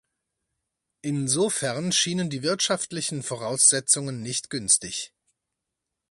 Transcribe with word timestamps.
Insofern 1.03 1.91
schienen 1.91 2.31
die 2.31 2.41
wirtschaftlichen 2.41 3.21
Voraussetzungen 3.21 4.19
nicht 4.23 4.49
günstig. 4.49 5.13